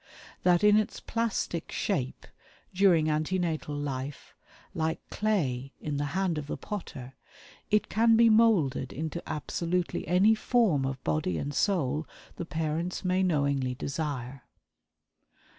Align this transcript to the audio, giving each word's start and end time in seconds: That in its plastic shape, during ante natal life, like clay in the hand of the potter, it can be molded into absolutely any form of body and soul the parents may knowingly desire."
That 0.41 0.63
in 0.63 0.77
its 0.77 0.99
plastic 0.99 1.71
shape, 1.71 2.25
during 2.73 3.07
ante 3.07 3.37
natal 3.37 3.75
life, 3.75 4.33
like 4.73 4.99
clay 5.11 5.73
in 5.79 5.97
the 5.97 6.05
hand 6.17 6.39
of 6.39 6.47
the 6.47 6.57
potter, 6.57 7.13
it 7.69 7.87
can 7.87 8.15
be 8.17 8.27
molded 8.27 8.91
into 8.91 9.21
absolutely 9.29 10.07
any 10.07 10.33
form 10.33 10.85
of 10.87 11.03
body 11.03 11.37
and 11.37 11.53
soul 11.53 12.07
the 12.37 12.45
parents 12.45 13.05
may 13.05 13.21
knowingly 13.21 13.75
desire." 13.75 14.41